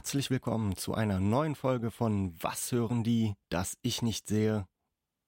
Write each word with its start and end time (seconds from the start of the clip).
Herzlich 0.00 0.30
willkommen 0.30 0.76
zu 0.76 0.94
einer 0.94 1.20
neuen 1.20 1.54
Folge 1.54 1.90
von 1.90 2.34
Was 2.42 2.72
hören 2.72 3.04
die, 3.04 3.34
das 3.50 3.76
ich 3.82 4.00
nicht 4.00 4.28
sehe. 4.28 4.66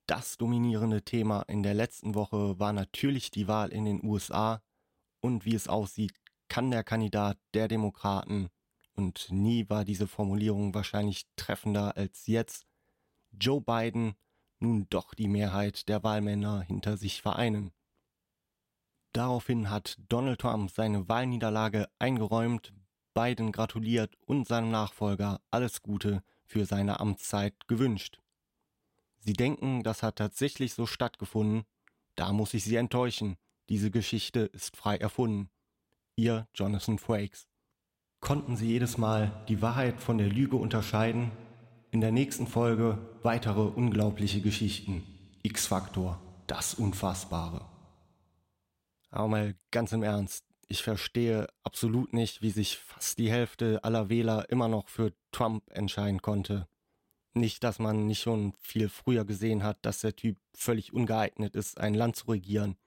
Das 0.06 0.38
dominierende 0.38 1.02
Thema 1.02 1.42
in 1.42 1.62
der 1.62 1.74
letzten 1.74 2.14
Woche 2.14 2.58
war 2.58 2.72
natürlich 2.72 3.30
die 3.30 3.48
Wahl 3.48 3.68
in 3.68 3.84
den 3.84 4.02
USA 4.02 4.62
und 5.20 5.44
wie 5.44 5.54
es 5.54 5.68
aussieht, 5.68 6.14
kann 6.48 6.70
der 6.70 6.84
Kandidat 6.84 7.36
der 7.52 7.68
Demokraten 7.68 8.48
und 8.94 9.30
nie 9.30 9.68
war 9.68 9.84
diese 9.84 10.06
Formulierung 10.06 10.72
wahrscheinlich 10.72 11.26
treffender 11.36 11.94
als 11.98 12.26
jetzt 12.26 12.64
Joe 13.30 13.60
Biden 13.60 14.14
nun 14.58 14.86
doch 14.88 15.12
die 15.12 15.28
Mehrheit 15.28 15.86
der 15.90 16.02
Wahlmänner 16.02 16.62
hinter 16.62 16.96
sich 16.96 17.20
vereinen. 17.20 17.72
Daraufhin 19.12 19.68
hat 19.68 19.98
Donald 20.08 20.40
Trump 20.40 20.70
seine 20.70 21.10
Wahlniederlage 21.10 21.90
eingeräumt, 21.98 22.72
Biden 23.14 23.52
gratuliert 23.52 24.16
und 24.26 24.46
seinem 24.46 24.70
Nachfolger 24.70 25.40
alles 25.50 25.82
Gute 25.82 26.22
für 26.44 26.66
seine 26.66 27.00
Amtszeit 27.00 27.68
gewünscht. 27.68 28.20
Sie 29.18 29.34
denken, 29.34 29.82
das 29.82 30.02
hat 30.02 30.16
tatsächlich 30.16 30.74
so 30.74 30.86
stattgefunden. 30.86 31.64
Da 32.16 32.32
muss 32.32 32.54
ich 32.54 32.64
Sie 32.64 32.76
enttäuschen. 32.76 33.36
Diese 33.68 33.90
Geschichte 33.90 34.40
ist 34.40 34.76
frei 34.76 34.96
erfunden. 34.96 35.48
Ihr 36.16 36.48
Jonathan 36.54 36.98
Frakes. 36.98 37.46
Konnten 38.20 38.56
Sie 38.56 38.66
jedes 38.66 38.98
Mal 38.98 39.44
die 39.48 39.62
Wahrheit 39.62 40.00
von 40.00 40.18
der 40.18 40.28
Lüge 40.28 40.56
unterscheiden? 40.56 41.30
In 41.90 42.00
der 42.00 42.12
nächsten 42.12 42.46
Folge 42.46 42.98
weitere 43.22 43.60
unglaubliche 43.60 44.40
Geschichten. 44.40 45.02
X-Faktor, 45.42 46.20
das 46.46 46.74
Unfassbare. 46.74 47.64
Aber 49.10 49.28
mal 49.28 49.54
ganz 49.70 49.92
im 49.92 50.02
Ernst, 50.02 50.44
ich 50.72 50.82
verstehe 50.82 51.48
absolut 51.64 52.14
nicht, 52.14 52.40
wie 52.40 52.48
sich 52.48 52.78
fast 52.78 53.18
die 53.18 53.30
Hälfte 53.30 53.84
aller 53.84 54.08
Wähler 54.08 54.48
immer 54.48 54.68
noch 54.68 54.88
für 54.88 55.12
Trump 55.30 55.70
entscheiden 55.70 56.22
konnte. 56.22 56.66
Nicht, 57.34 57.62
dass 57.62 57.78
man 57.78 58.06
nicht 58.06 58.22
schon 58.22 58.54
viel 58.54 58.88
früher 58.88 59.26
gesehen 59.26 59.64
hat, 59.64 59.84
dass 59.84 60.00
der 60.00 60.16
Typ 60.16 60.38
völlig 60.54 60.94
ungeeignet 60.94 61.56
ist, 61.56 61.76
ein 61.76 61.92
Land 61.92 62.16
zu 62.16 62.30
regieren. 62.30 62.78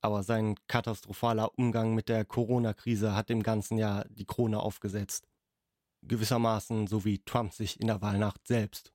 Aber 0.00 0.22
sein 0.22 0.54
katastrophaler 0.68 1.58
Umgang 1.58 1.96
mit 1.96 2.08
der 2.08 2.24
Corona-Krise 2.24 3.16
hat 3.16 3.30
dem 3.30 3.42
ganzen 3.42 3.78
Jahr 3.78 4.04
die 4.10 4.26
Krone 4.26 4.60
aufgesetzt. 4.60 5.26
Gewissermaßen 6.02 6.86
so 6.86 7.04
wie 7.04 7.18
Trump 7.18 7.52
sich 7.52 7.80
in 7.80 7.88
der 7.88 8.00
Wahlnacht 8.00 8.46
selbst. 8.46 8.92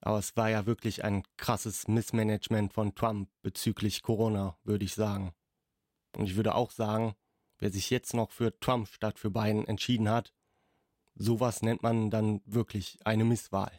Aber 0.00 0.18
es 0.18 0.34
war 0.34 0.48
ja 0.48 0.64
wirklich 0.64 1.04
ein 1.04 1.24
krasses 1.36 1.88
Missmanagement 1.88 2.72
von 2.72 2.94
Trump 2.94 3.28
bezüglich 3.42 4.00
Corona, 4.00 4.56
würde 4.64 4.86
ich 4.86 4.94
sagen. 4.94 5.34
Und 6.16 6.26
ich 6.26 6.36
würde 6.36 6.54
auch 6.54 6.70
sagen, 6.70 7.14
wer 7.58 7.70
sich 7.70 7.90
jetzt 7.90 8.14
noch 8.14 8.30
für 8.30 8.58
Trump 8.60 8.88
statt 8.88 9.18
für 9.18 9.30
Biden 9.30 9.66
entschieden 9.66 10.08
hat, 10.08 10.32
sowas 11.14 11.62
nennt 11.62 11.82
man 11.82 12.10
dann 12.10 12.40
wirklich 12.44 12.98
eine 13.04 13.24
Misswahl. 13.24 13.72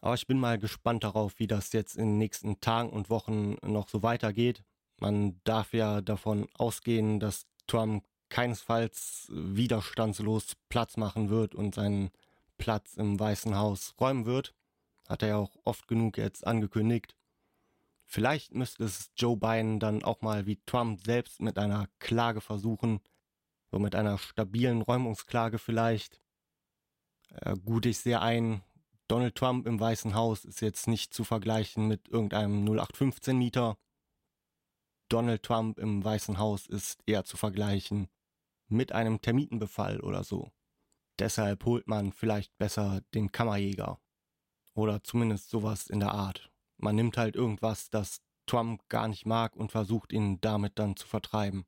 Aber 0.00 0.14
ich 0.14 0.26
bin 0.26 0.38
mal 0.38 0.58
gespannt 0.58 1.04
darauf, 1.04 1.38
wie 1.38 1.46
das 1.46 1.72
jetzt 1.72 1.96
in 1.96 2.06
den 2.06 2.18
nächsten 2.18 2.60
Tagen 2.60 2.90
und 2.90 3.10
Wochen 3.10 3.56
noch 3.62 3.88
so 3.88 4.02
weitergeht. 4.02 4.62
Man 5.00 5.40
darf 5.44 5.72
ja 5.72 6.00
davon 6.00 6.48
ausgehen, 6.54 7.18
dass 7.18 7.46
Trump 7.66 8.04
keinesfalls 8.28 9.26
widerstandslos 9.30 10.56
Platz 10.68 10.96
machen 10.96 11.30
wird 11.30 11.54
und 11.54 11.74
seinen 11.74 12.10
Platz 12.58 12.94
im 12.94 13.18
Weißen 13.18 13.56
Haus 13.56 13.94
räumen 14.00 14.26
wird. 14.26 14.54
Hat 15.08 15.22
er 15.22 15.28
ja 15.28 15.36
auch 15.36 15.56
oft 15.64 15.88
genug 15.88 16.18
jetzt 16.18 16.46
angekündigt. 16.46 17.16
Vielleicht 18.10 18.54
müsste 18.54 18.84
es 18.84 19.10
Joe 19.16 19.36
Biden 19.36 19.80
dann 19.80 20.02
auch 20.02 20.22
mal 20.22 20.46
wie 20.46 20.58
Trump 20.64 21.04
selbst 21.04 21.42
mit 21.42 21.58
einer 21.58 21.88
Klage 21.98 22.40
versuchen, 22.40 23.00
so 23.70 23.78
mit 23.78 23.94
einer 23.94 24.16
stabilen 24.16 24.80
Räumungsklage 24.80 25.58
vielleicht. 25.58 26.22
Äh, 27.28 27.54
gut, 27.58 27.84
ich 27.84 27.98
sehe 27.98 28.22
ein, 28.22 28.62
Donald 29.08 29.34
Trump 29.34 29.66
im 29.66 29.78
Weißen 29.78 30.14
Haus 30.14 30.46
ist 30.46 30.62
jetzt 30.62 30.88
nicht 30.88 31.12
zu 31.12 31.22
vergleichen 31.22 31.86
mit 31.86 32.08
irgendeinem 32.08 32.64
0815-Mieter. 32.64 33.76
Donald 35.10 35.42
Trump 35.42 35.78
im 35.78 36.02
Weißen 36.02 36.38
Haus 36.38 36.66
ist 36.66 37.02
eher 37.04 37.24
zu 37.24 37.36
vergleichen 37.36 38.08
mit 38.68 38.92
einem 38.92 39.20
Termitenbefall 39.20 40.00
oder 40.00 40.24
so. 40.24 40.50
Deshalb 41.18 41.66
holt 41.66 41.88
man 41.88 42.12
vielleicht 42.12 42.56
besser 42.56 43.02
den 43.12 43.32
Kammerjäger. 43.32 44.00
Oder 44.72 45.02
zumindest 45.02 45.50
sowas 45.50 45.88
in 45.88 46.00
der 46.00 46.12
Art. 46.12 46.50
Man 46.78 46.96
nimmt 46.96 47.16
halt 47.16 47.36
irgendwas, 47.36 47.90
das 47.90 48.22
Trump 48.46 48.88
gar 48.88 49.08
nicht 49.08 49.26
mag 49.26 49.54
und 49.56 49.72
versucht 49.72 50.12
ihn 50.12 50.40
damit 50.40 50.78
dann 50.78 50.96
zu 50.96 51.06
vertreiben. 51.06 51.66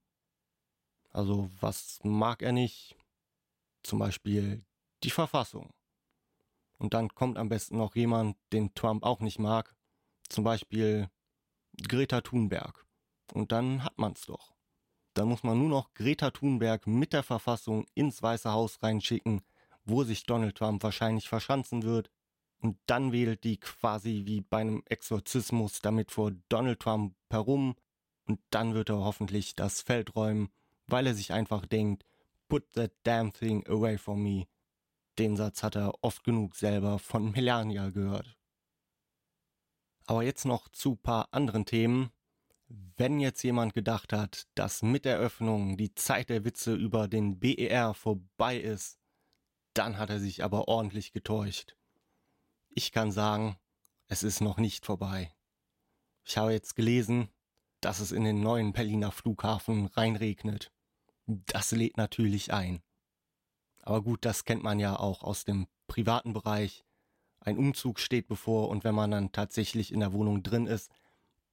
Also 1.11 1.51
was 1.61 2.01
mag 2.03 2.43
er 2.43 2.53
nicht? 2.53 2.97
Zum 3.83 3.99
Beispiel 3.99 4.65
die 5.03 5.11
Verfassung. 5.11 5.73
Und 6.79 6.95
dann 6.95 7.15
kommt 7.15 7.37
am 7.37 7.49
besten 7.49 7.77
noch 7.77 7.95
jemand, 7.95 8.37
den 8.53 8.75
Trump 8.75 9.05
auch 9.05 9.21
nicht 9.21 9.39
mag. 9.39 9.75
Zum 10.29 10.45
Beispiel 10.45 11.11
Greta 11.87 12.21
Thunberg. 12.21 12.87
Und 13.33 13.53
dann 13.53 13.85
hat 13.85 13.99
man's 13.99 14.27
doch. 14.27 14.55
Dann 15.15 15.29
muss 15.29 15.43
man 15.43 15.59
nur 15.59 15.69
noch 15.69 15.93
Greta 15.95 16.31
Thunberg 16.31 16.87
mit 16.87 17.13
der 17.13 17.23
Verfassung 17.23 17.87
ins 17.95 18.23
Weiße 18.23 18.51
Haus 18.51 18.83
reinschicken, 18.83 19.43
wo 19.85 20.05
sich 20.05 20.25
Donald 20.25 20.57
Trump 20.57 20.83
wahrscheinlich 20.83 21.29
verschanzen 21.29 21.83
wird, 21.83 22.11
und 22.61 22.79
dann 22.87 23.13
wählt 23.13 23.45
die 23.45 23.59
quasi 23.59 24.23
wie 24.27 24.43
bei 24.43 24.59
einem 24.59 24.83
Exorzismus 24.87 25.81
damit 25.81 26.11
vor 26.11 26.33
Donald 26.49 26.81
Trump 26.81 27.15
herum 27.31 27.75
und 28.27 28.41
dann 28.51 28.75
wird 28.75 28.91
er 28.91 28.99
hoffentlich 28.99 29.57
das 29.57 29.81
Feld 29.81 30.15
räumen, 30.15 30.51
weil 30.87 31.07
er 31.07 31.15
sich 31.15 31.33
einfach 31.33 31.67
denkt, 31.67 32.05
put 32.49 32.71
that 32.73 32.93
damn 33.03 33.33
thing 33.33 33.67
away 33.67 33.97
from 33.99 34.23
me. 34.23 34.47
Den 35.19 35.37
Satz 35.37 35.63
hat 35.63 35.77
er 35.77 35.93
oft 36.03 36.23
genug 36.25 36.55
selber 36.57 36.99
von 36.99 37.33
Melania 37.33 37.91
gehört. 37.91 38.37
Aber 40.07 40.23
jetzt 40.23 40.45
noch 40.45 40.69
zu 40.69 40.97
paar 40.97 41.29
anderen 41.33 41.65
Themen. 41.65 42.11
Wenn 42.69 43.19
jetzt 43.21 43.43
jemand 43.43 43.75
gedacht 43.75 44.13
hat, 44.13 44.47
dass 44.55 44.83
mit 44.83 45.05
der 45.05 45.19
Öffnung 45.19 45.77
die 45.77 45.95
Zeit 45.95 46.29
der 46.29 46.45
Witze 46.45 46.75
über 46.75 47.09
den 47.09 47.41
BER 47.41 47.95
vorbei 47.95 48.59
ist, 48.59 48.99
dann 49.75 49.99
hat 49.99 50.11
er 50.11 50.21
sich 50.21 50.45
aber 50.45 50.69
ordentlich 50.69 51.13
getäuscht. 51.13 51.77
Ich 52.73 52.93
kann 52.93 53.11
sagen, 53.11 53.57
es 54.07 54.23
ist 54.23 54.41
noch 54.41 54.59
nicht 54.59 54.87
vorbei. 54.87 55.35
Ich 56.25 56.37
habe 56.37 56.53
jetzt 56.53 56.77
gelesen, 56.77 57.29
dass 57.81 57.99
es 57.99 58.13
in 58.13 58.23
den 58.23 58.41
neuen 58.41 58.73
Berliner 58.73 59.11
Flughafen 59.11 59.87
reinregnet. 59.87 60.73
Das 61.27 61.73
lädt 61.73 61.97
natürlich 61.97 62.53
ein. 62.53 62.81
Aber 63.83 64.03
gut, 64.03 64.25
das 64.25 64.45
kennt 64.45 64.63
man 64.63 64.79
ja 64.79 64.97
auch 64.97 65.25
aus 65.25 65.45
dem 65.45 65.67
privaten 65.89 66.33
Bereich. 66.33 66.85
Ein 67.41 67.59
Umzug 67.59 67.99
steht 67.99 68.29
bevor 68.29 68.69
und 68.69 68.85
wenn 68.85 68.95
man 68.95 69.11
dann 69.11 69.33
tatsächlich 69.33 69.93
in 69.93 70.01
der 70.01 70.13
Wohnung 70.13 70.45
drin 70.45 70.67
ist, 70.67 70.93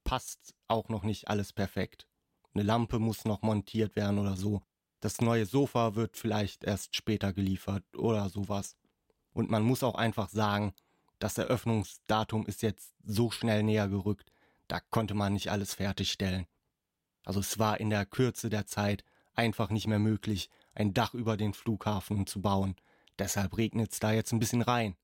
passt 0.04 0.54
auch 0.68 0.88
noch 0.88 1.02
nicht 1.02 1.28
alles 1.28 1.52
perfekt. 1.52 2.06
Eine 2.54 2.62
Lampe 2.62 3.00
muss 3.00 3.24
noch 3.24 3.42
montiert 3.42 3.96
werden 3.96 4.20
oder 4.20 4.36
so. 4.36 4.62
Das 5.00 5.20
neue 5.20 5.46
Sofa 5.46 5.96
wird 5.96 6.16
vielleicht 6.16 6.62
erst 6.62 6.94
später 6.94 7.32
geliefert 7.32 7.84
oder 7.96 8.28
sowas. 8.28 8.76
Und 9.32 9.50
man 9.50 9.64
muss 9.64 9.82
auch 9.82 9.96
einfach 9.96 10.28
sagen, 10.28 10.74
das 11.18 11.38
Eröffnungsdatum 11.38 12.46
ist 12.46 12.62
jetzt 12.62 12.94
so 13.04 13.30
schnell 13.30 13.62
näher 13.62 13.88
gerückt, 13.88 14.32
da 14.68 14.80
konnte 14.80 15.14
man 15.14 15.32
nicht 15.32 15.50
alles 15.50 15.74
fertigstellen. 15.74 16.46
Also 17.24 17.40
es 17.40 17.58
war 17.58 17.80
in 17.80 17.90
der 17.90 18.06
Kürze 18.06 18.50
der 18.50 18.66
Zeit 18.66 19.04
einfach 19.34 19.70
nicht 19.70 19.86
mehr 19.86 19.98
möglich, 19.98 20.50
ein 20.74 20.94
Dach 20.94 21.14
über 21.14 21.36
den 21.36 21.54
Flughafen 21.54 22.26
zu 22.26 22.40
bauen. 22.40 22.76
Deshalb 23.18 23.56
regnet 23.56 23.92
es 23.92 23.98
da 23.98 24.12
jetzt 24.12 24.32
ein 24.32 24.38
bisschen 24.38 24.62
rein. 24.62 24.96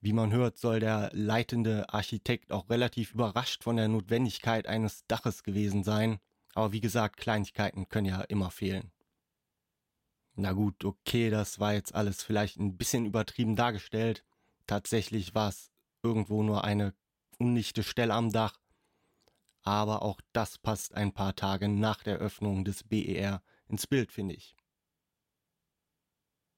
Wie 0.00 0.12
man 0.12 0.32
hört, 0.32 0.58
soll 0.58 0.80
der 0.80 1.10
leitende 1.12 1.88
Architekt 1.88 2.52
auch 2.52 2.68
relativ 2.68 3.14
überrascht 3.14 3.64
von 3.64 3.76
der 3.76 3.88
Notwendigkeit 3.88 4.66
eines 4.66 5.06
Daches 5.06 5.42
gewesen 5.42 5.84
sein. 5.84 6.18
Aber 6.54 6.72
wie 6.72 6.80
gesagt, 6.80 7.16
Kleinigkeiten 7.16 7.88
können 7.88 8.06
ja 8.06 8.20
immer 8.22 8.50
fehlen. 8.50 8.92
Na 10.34 10.52
gut, 10.52 10.84
okay, 10.84 11.30
das 11.30 11.60
war 11.60 11.72
jetzt 11.72 11.94
alles 11.94 12.22
vielleicht 12.22 12.58
ein 12.58 12.76
bisschen 12.76 13.06
übertrieben 13.06 13.56
dargestellt. 13.56 14.22
Tatsächlich 14.66 15.34
war 15.34 15.48
es 15.48 15.70
irgendwo 16.02 16.42
nur 16.42 16.64
eine 16.64 16.94
undichte 17.38 17.82
Stelle 17.82 18.14
am 18.14 18.32
Dach, 18.32 18.58
aber 19.62 20.02
auch 20.02 20.20
das 20.32 20.58
passt 20.58 20.94
ein 20.94 21.12
paar 21.12 21.34
Tage 21.34 21.68
nach 21.68 22.02
der 22.02 22.18
Öffnung 22.18 22.64
des 22.64 22.84
BER 22.84 23.42
ins 23.68 23.86
Bild, 23.86 24.12
finde 24.12 24.34
ich. 24.34 24.56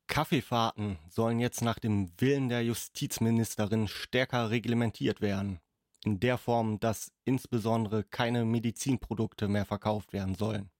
Kaffeefahrten 0.08 0.98
sollen 1.08 1.38
jetzt 1.38 1.60
nach 1.60 1.78
dem 1.78 2.10
Willen 2.18 2.48
der 2.48 2.64
Justizministerin 2.64 3.88
stärker 3.88 4.50
reglementiert 4.50 5.20
werden, 5.20 5.60
in 6.04 6.18
der 6.18 6.38
Form, 6.38 6.80
dass 6.80 7.12
insbesondere 7.24 8.04
keine 8.04 8.44
Medizinprodukte 8.44 9.48
mehr 9.48 9.66
verkauft 9.66 10.12
werden 10.12 10.34
sollen. 10.34 10.70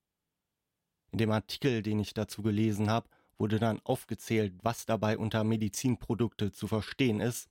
In 1.13 1.19
dem 1.19 1.31
Artikel, 1.31 1.83
den 1.83 2.01
ich 2.01 2.15
dazu 2.15 2.43
gelesen 2.43 2.91
habe, 2.91 3.09
wurde 3.39 3.59
dann 3.59 3.81
aufgezählt, 3.85 4.55
was 4.63 4.85
dabei 4.85 5.17
unter 5.17 5.45
Medizinprodukte 5.45 6.53
zu 6.53 6.67
verstehen 6.67 7.21
ist, 7.21 7.49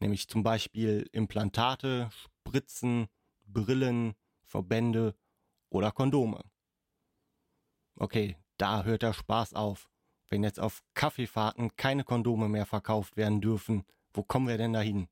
nämlich 0.00 0.28
zum 0.28 0.42
Beispiel 0.42 1.08
Implantate, 1.12 2.10
Spritzen, 2.10 3.08
Brillen, 3.46 4.14
Verbände 4.44 5.14
oder 5.70 5.92
Kondome. 5.92 6.44
Okay, 7.96 8.36
da 8.58 8.84
hört 8.84 9.02
der 9.02 9.12
Spaß 9.12 9.54
auf. 9.54 9.88
Wenn 10.28 10.42
jetzt 10.42 10.60
auf 10.60 10.82
Kaffeefahrten 10.94 11.76
keine 11.76 12.04
Kondome 12.04 12.48
mehr 12.48 12.66
verkauft 12.66 13.16
werden 13.16 13.40
dürfen, 13.40 13.84
wo 14.12 14.22
kommen 14.22 14.48
wir 14.48 14.58
denn 14.58 14.72
dahin? 14.72 15.08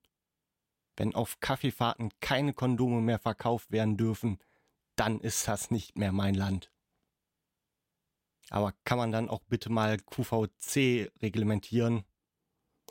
Wenn 0.97 1.15
auf 1.15 1.41
Kaffeefahrten 1.41 2.11
keine 2.21 2.53
Kondome 2.53 3.01
mehr 3.01 3.19
verkauft 3.19 3.71
werden 3.71 3.97
dürfen, 3.97 4.39
dann 4.97 5.21
ist 5.21 5.49
das 5.49 5.71
nicht 5.71 5.97
mehr 5.97 6.13
mein 6.13 6.35
Land. 6.35 6.74
Aber 8.51 8.73
kann 8.85 8.99
man 8.99 9.13
dann 9.13 9.29
auch 9.29 9.43
bitte 9.49 9.71
mal 9.71 9.99
QVC 9.99 11.11
reglementieren? 11.23 12.05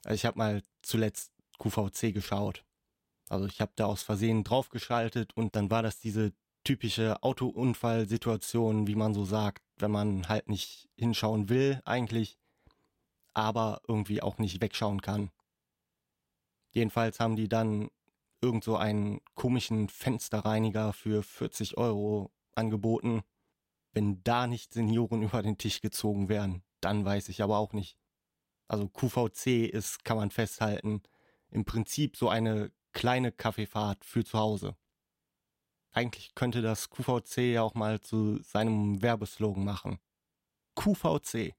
Also 0.03 0.15
ich 0.15 0.25
habe 0.25 0.37
mal 0.37 0.63
zuletzt 0.81 1.31
QVC 1.59 2.13
geschaut. 2.13 2.65
Also 3.29 3.45
ich 3.45 3.61
habe 3.61 3.71
da 3.75 3.85
aus 3.85 4.03
Versehen 4.03 4.43
draufgeschaltet 4.43 5.35
und 5.35 5.55
dann 5.55 5.71
war 5.71 5.83
das 5.83 5.99
diese 5.99 6.33
typische 6.63 7.21
Autounfallsituation, 7.23 8.87
wie 8.87 8.95
man 8.95 9.13
so 9.13 9.25
sagt, 9.25 9.63
wenn 9.77 9.91
man 9.91 10.27
halt 10.27 10.49
nicht 10.49 10.89
hinschauen 10.97 11.49
will 11.49 11.81
eigentlich, 11.85 12.37
aber 13.33 13.81
irgendwie 13.87 14.21
auch 14.21 14.37
nicht 14.37 14.61
wegschauen 14.61 15.01
kann. 15.01 15.31
Jedenfalls 16.71 17.19
haben 17.19 17.35
die 17.35 17.49
dann 17.49 17.89
irgend 18.41 18.63
so 18.63 18.75
einen 18.75 19.21
komischen 19.35 19.89
Fensterreiniger 19.89 20.93
für 20.93 21.23
40 21.23 21.77
Euro 21.77 22.31
angeboten. 22.55 23.23
Wenn 23.93 24.23
da 24.23 24.47
nicht 24.47 24.73
Senioren 24.73 25.21
über 25.23 25.41
den 25.41 25.57
Tisch 25.57 25.81
gezogen 25.81 26.29
werden, 26.29 26.63
dann 26.81 27.05
weiß 27.05 27.29
ich 27.29 27.41
aber 27.41 27.57
auch 27.57 27.73
nicht. 27.73 27.97
Also 28.67 28.89
QVC 28.89 29.69
ist, 29.71 30.03
kann 30.03 30.17
man 30.17 30.31
festhalten, 30.31 31.01
im 31.49 31.65
Prinzip 31.65 32.17
so 32.17 32.29
eine 32.29 32.71
kleine 32.91 33.31
Kaffeefahrt 33.31 34.03
für 34.03 34.23
zu 34.23 34.37
Hause. 34.37 34.75
Eigentlich 35.91 36.33
könnte 36.33 36.61
das 36.61 36.89
QVC 36.89 37.53
ja 37.53 37.61
auch 37.61 37.75
mal 37.75 38.01
zu 38.01 38.41
seinem 38.41 39.01
Werbeslogan 39.01 39.63
machen. 39.63 39.99
QVC. 40.75 41.55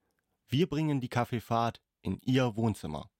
Wir 0.49 0.69
bringen 0.69 1.01
die 1.01 1.09
Kaffeefahrt 1.09 1.81
in 2.03 2.19
Ihr 2.23 2.57
Wohnzimmer. 2.57 3.11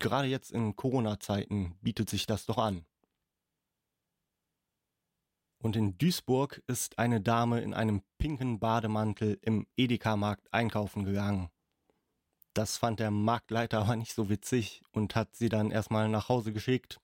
Gerade 0.00 0.28
jetzt 0.28 0.50
in 0.50 0.76
Corona-Zeiten 0.76 1.76
bietet 1.82 2.08
sich 2.08 2.26
das 2.26 2.46
doch 2.46 2.58
an. 2.58 2.86
Und 5.68 5.76
in 5.76 5.98
Duisburg 5.98 6.62
ist 6.66 6.98
eine 6.98 7.20
Dame 7.20 7.60
in 7.60 7.74
einem 7.74 8.00
pinken 8.16 8.58
Bademantel 8.58 9.38
im 9.42 9.66
Edeka-Markt 9.76 10.50
einkaufen 10.50 11.04
gegangen. 11.04 11.50
Das 12.54 12.78
fand 12.78 13.00
der 13.00 13.10
Marktleiter 13.10 13.80
aber 13.80 13.94
nicht 13.96 14.14
so 14.14 14.30
witzig 14.30 14.80
und 14.92 15.14
hat 15.14 15.36
sie 15.36 15.50
dann 15.50 15.70
erstmal 15.70 16.08
nach 16.08 16.30
Hause 16.30 16.54
geschickt. 16.54 17.02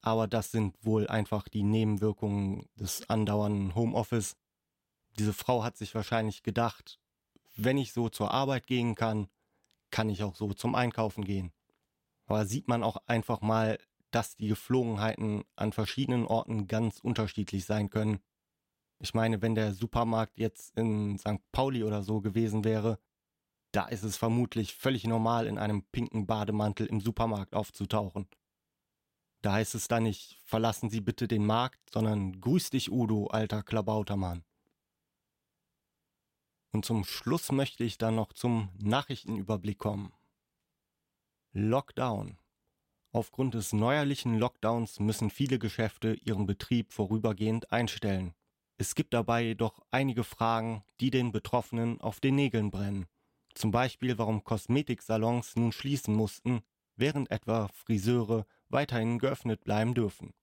Aber 0.00 0.26
das 0.26 0.50
sind 0.50 0.82
wohl 0.82 1.06
einfach 1.08 1.46
die 1.50 1.62
Nebenwirkungen 1.62 2.66
des 2.76 3.06
andauernden 3.10 3.74
Homeoffice. 3.74 4.38
Diese 5.18 5.34
Frau 5.34 5.62
hat 5.62 5.76
sich 5.76 5.94
wahrscheinlich 5.94 6.42
gedacht, 6.42 6.98
wenn 7.54 7.76
ich 7.76 7.92
so 7.92 8.08
zur 8.08 8.30
Arbeit 8.30 8.66
gehen 8.66 8.94
kann, 8.94 9.28
kann 9.90 10.08
ich 10.08 10.22
auch 10.22 10.36
so 10.36 10.54
zum 10.54 10.74
Einkaufen 10.74 11.22
gehen. 11.22 11.52
Aber 12.24 12.46
sieht 12.46 12.66
man 12.66 12.82
auch 12.82 12.96
einfach 13.06 13.42
mal, 13.42 13.78
dass 14.10 14.36
die 14.36 14.48
Geflogenheiten 14.48 15.44
an 15.56 15.72
verschiedenen 15.72 16.26
Orten 16.26 16.66
ganz 16.66 17.00
unterschiedlich 17.00 17.64
sein 17.64 17.90
können. 17.90 18.20
Ich 18.98 19.14
meine, 19.14 19.42
wenn 19.42 19.54
der 19.54 19.74
Supermarkt 19.74 20.38
jetzt 20.38 20.76
in 20.76 21.18
St. 21.18 21.40
Pauli 21.52 21.84
oder 21.84 22.02
so 22.02 22.20
gewesen 22.20 22.64
wäre, 22.64 22.98
da 23.72 23.86
ist 23.86 24.04
es 24.04 24.16
vermutlich 24.16 24.74
völlig 24.74 25.06
normal, 25.06 25.46
in 25.46 25.58
einem 25.58 25.84
pinken 25.84 26.26
Bademantel 26.26 26.86
im 26.86 27.00
Supermarkt 27.00 27.54
aufzutauchen. 27.54 28.26
Da 29.42 29.52
heißt 29.52 29.74
es 29.74 29.86
dann 29.86 30.04
nicht, 30.04 30.40
verlassen 30.44 30.88
Sie 30.88 31.00
bitte 31.00 31.28
den 31.28 31.44
Markt, 31.44 31.78
sondern 31.92 32.40
grüß 32.40 32.70
dich 32.70 32.90
Udo, 32.90 33.26
alter 33.26 33.62
Klabautermann. 33.62 34.44
Und 36.72 36.84
zum 36.84 37.04
Schluss 37.04 37.52
möchte 37.52 37.84
ich 37.84 37.98
dann 37.98 38.16
noch 38.16 38.32
zum 38.32 38.70
Nachrichtenüberblick 38.78 39.78
kommen. 39.78 40.12
Lockdown. 41.52 42.38
Aufgrund 43.16 43.54
des 43.54 43.72
neuerlichen 43.72 44.38
Lockdowns 44.38 45.00
müssen 45.00 45.30
viele 45.30 45.58
Geschäfte 45.58 46.18
ihren 46.22 46.44
Betrieb 46.44 46.92
vorübergehend 46.92 47.72
einstellen. 47.72 48.34
Es 48.76 48.94
gibt 48.94 49.14
dabei 49.14 49.42
jedoch 49.42 49.80
einige 49.90 50.22
Fragen, 50.22 50.84
die 51.00 51.10
den 51.10 51.32
Betroffenen 51.32 51.98
auf 52.02 52.20
den 52.20 52.34
Nägeln 52.34 52.70
brennen. 52.70 53.06
Zum 53.54 53.70
Beispiel, 53.70 54.18
warum 54.18 54.44
Kosmetiksalons 54.44 55.56
nun 55.56 55.72
schließen 55.72 56.14
mussten, 56.14 56.60
während 56.96 57.30
etwa 57.30 57.68
Friseure 57.68 58.44
weiterhin 58.68 59.18
geöffnet 59.18 59.64
bleiben 59.64 59.94
dürfen. 59.94 60.34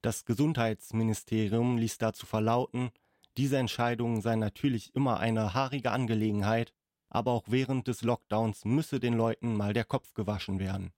Das 0.00 0.24
Gesundheitsministerium 0.24 1.76
ließ 1.76 1.98
dazu 1.98 2.24
verlauten, 2.24 2.92
diese 3.36 3.58
Entscheidung 3.58 4.22
sei 4.22 4.36
natürlich 4.36 4.94
immer 4.94 5.20
eine 5.20 5.52
haarige 5.52 5.90
Angelegenheit 5.90 6.72
aber 7.08 7.32
auch 7.32 7.44
während 7.46 7.86
des 7.86 8.02
Lockdowns 8.02 8.64
müsse 8.64 9.00
den 9.00 9.14
Leuten 9.14 9.54
mal 9.54 9.72
der 9.72 9.84
Kopf 9.84 10.14
gewaschen 10.14 10.58
werden. 10.58 10.92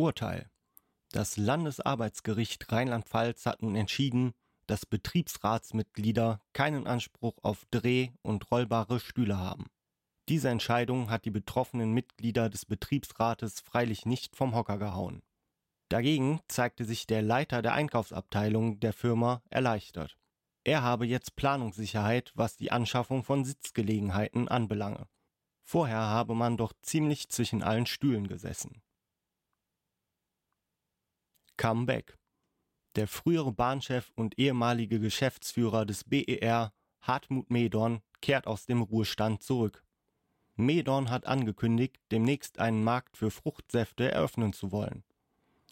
Urteil. 0.00 0.48
Das 1.12 1.36
Landesarbeitsgericht 1.36 2.72
Rheinland-Pfalz 2.72 3.44
hat 3.44 3.60
nun 3.60 3.76
entschieden, 3.76 4.32
dass 4.66 4.86
Betriebsratsmitglieder 4.86 6.40
keinen 6.54 6.86
Anspruch 6.86 7.36
auf 7.42 7.66
Dreh- 7.70 8.12
und 8.22 8.50
rollbare 8.50 8.98
Stühle 8.98 9.36
haben. 9.36 9.66
Diese 10.30 10.48
Entscheidung 10.48 11.10
hat 11.10 11.26
die 11.26 11.30
betroffenen 11.30 11.92
Mitglieder 11.92 12.48
des 12.48 12.64
Betriebsrates 12.64 13.60
freilich 13.60 14.06
nicht 14.06 14.36
vom 14.36 14.54
Hocker 14.54 14.78
gehauen. 14.78 15.22
Dagegen 15.90 16.40
zeigte 16.48 16.86
sich 16.86 17.06
der 17.06 17.20
Leiter 17.20 17.60
der 17.60 17.74
Einkaufsabteilung 17.74 18.80
der 18.80 18.94
Firma 18.94 19.42
erleichtert. 19.50 20.16
Er 20.64 20.82
habe 20.82 21.04
jetzt 21.04 21.36
Planungssicherheit, 21.36 22.32
was 22.34 22.56
die 22.56 22.72
Anschaffung 22.72 23.22
von 23.22 23.44
Sitzgelegenheiten 23.44 24.48
anbelange. 24.48 25.08
Vorher 25.62 25.98
habe 25.98 26.34
man 26.34 26.56
doch 26.56 26.72
ziemlich 26.80 27.28
zwischen 27.28 27.62
allen 27.62 27.84
Stühlen 27.84 28.28
gesessen. 28.28 28.80
Comeback. 31.60 32.16
Der 32.96 33.06
frühere 33.06 33.52
Bahnchef 33.52 34.12
und 34.16 34.38
ehemalige 34.38 34.98
Geschäftsführer 34.98 35.84
des 35.84 36.04
BER, 36.04 36.72
Hartmut 37.02 37.50
Medorn, 37.50 38.00
kehrt 38.22 38.46
aus 38.46 38.64
dem 38.64 38.80
Ruhestand 38.80 39.42
zurück. 39.42 39.84
Medorn 40.56 41.10
hat 41.10 41.26
angekündigt, 41.26 42.00
demnächst 42.12 42.58
einen 42.58 42.82
Markt 42.82 43.18
für 43.18 43.30
Fruchtsäfte 43.30 44.10
eröffnen 44.10 44.54
zu 44.54 44.72
wollen. 44.72 45.04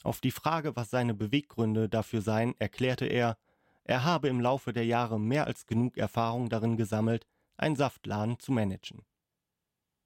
Auf 0.03 0.21
die 0.21 0.31
Frage, 0.31 0.77
was 0.77 0.91
seine 0.91 1.15
Beweggründe 1.15 1.89
dafür 1.89 2.21
seien, 2.21 2.55
erklärte 2.59 3.07
er, 3.07 3.39
er 3.85 4.05
habe 4.05 4.29
im 4.29 4.43
Laufe 4.43 4.75
der 4.75 4.85
Jahre 4.85 5.19
mehr 5.19 5.47
als 5.47 5.65
genug 5.65 5.97
Erfahrung 5.97 6.51
darin 6.51 6.77
gesammelt, 6.77 7.27
einen 7.57 7.77
Saftladen 7.77 8.39
zu 8.39 8.53
managen. 8.53 9.07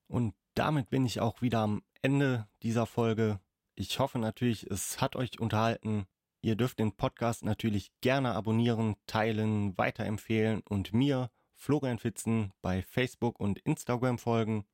Und 0.06 0.36
damit 0.54 0.90
bin 0.90 1.04
ich 1.04 1.18
auch 1.18 1.42
wieder 1.42 1.58
am 1.58 1.82
Ende 2.02 2.46
dieser 2.62 2.86
Folge. 2.86 3.40
Ich 3.74 3.98
hoffe 3.98 4.18
natürlich, 4.18 4.70
es 4.70 5.00
hat 5.00 5.16
euch 5.16 5.40
unterhalten. 5.40 6.06
Ihr 6.42 6.56
dürft 6.56 6.78
den 6.78 6.96
Podcast 6.96 7.44
natürlich 7.44 7.90
gerne 8.00 8.34
abonnieren, 8.34 8.96
teilen, 9.06 9.76
weiterempfehlen 9.78 10.62
und 10.68 10.92
mir, 10.92 11.30
Florian 11.54 11.98
Fitzen, 11.98 12.52
bei 12.60 12.82
Facebook 12.82 13.38
und 13.40 13.60
Instagram 13.60 14.18
folgen. 14.18 14.66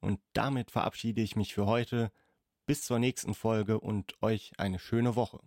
Und 0.00 0.20
damit 0.32 0.70
verabschiede 0.70 1.20
ich 1.20 1.36
mich 1.36 1.52
für 1.52 1.66
heute. 1.66 2.12
Bis 2.64 2.82
zur 2.82 2.98
nächsten 2.98 3.34
Folge 3.34 3.80
und 3.80 4.14
euch 4.22 4.52
eine 4.56 4.78
schöne 4.78 5.16
Woche. 5.16 5.40